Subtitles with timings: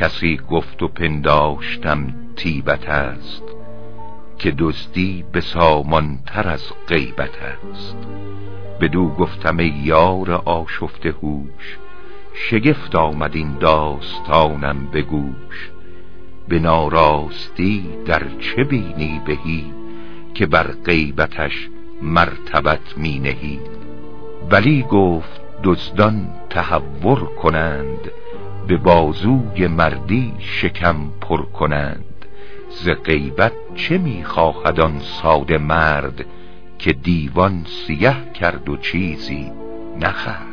[0.00, 3.42] کسی گفت و پنداشتم تیبت است
[4.38, 7.96] که دزدی به سامانتر از غیبت است.
[8.80, 11.78] بدو گفتم ای یار آشفته هوش
[12.34, 15.70] شگفت آمد این داستانم به گوش.
[16.48, 19.72] به ناراستی در چه بینی بهی
[20.34, 21.68] که بر غیبتش
[22.02, 23.60] مرتبت می نهی؟
[24.50, 28.10] ولی گفت دزدان تحور کنند
[28.66, 32.04] به بازوی مردی شکم پر کنند.
[32.70, 36.24] ز غیبت چه می‌خواهد آن ساده مرد
[36.78, 39.52] که دیوان سیه کرد و چیزی
[40.00, 40.49] نخرد